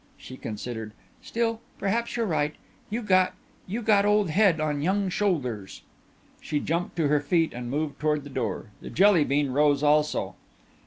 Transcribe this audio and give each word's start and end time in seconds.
She 0.17 0.35
considered. 0.35 0.93
"Still, 1.21 1.61
perhaps 1.77 2.15
you're 2.17 2.25
right. 2.25 2.55
You 2.89 3.03
got 3.03 3.33
you 3.67 3.83
got 3.83 4.03
old 4.03 4.31
head 4.31 4.59
on 4.59 4.81
young 4.81 5.09
shoulders." 5.09 5.83
She 6.41 6.59
jumped 6.59 6.95
to 6.95 7.07
her 7.07 7.19
feet 7.21 7.53
and 7.53 7.69
moved 7.69 7.99
toward 7.99 8.23
the 8.23 8.31
door. 8.31 8.71
The 8.81 8.89
Jelly 8.89 9.23
bean 9.25 9.51
rose 9.51 9.83
also. 9.83 10.33